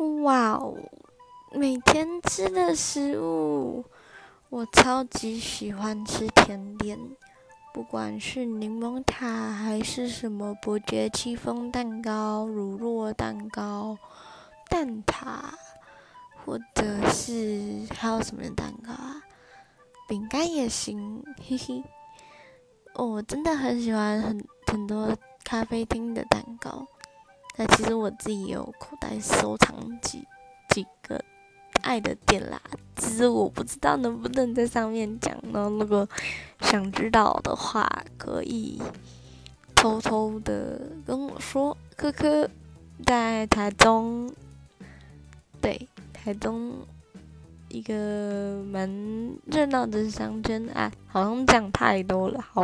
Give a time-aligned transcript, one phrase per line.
[0.00, 0.78] 哇哦，
[1.52, 3.84] 每天吃的食物，
[4.48, 6.98] 我超级喜欢吃甜点，
[7.74, 13.98] 不管是柠檬塔还是什么伯爵戚风蛋糕、乳酪蛋糕、
[14.70, 15.52] 蛋挞，
[16.46, 19.22] 或者是还有什么蛋糕啊？
[20.08, 21.84] 饼干也行，嘿嘿。
[22.94, 25.14] 我真的很喜欢很很多
[25.44, 26.86] 咖啡厅的蛋糕。
[27.60, 30.26] 那其实我自己也有口袋收藏几
[30.70, 31.22] 几个
[31.82, 32.58] 爱的店啦，
[32.96, 35.68] 只是我不知道能不能在上面讲呢。
[35.68, 36.08] 如果
[36.62, 37.86] 想知道的话，
[38.16, 38.80] 可以
[39.74, 41.76] 偷偷的跟我说。
[41.96, 42.48] 科科
[43.04, 44.32] 在台中，
[45.60, 46.72] 对，台中
[47.68, 48.88] 一个蛮
[49.44, 52.62] 热闹的乡村啊，好像讲太多了，好，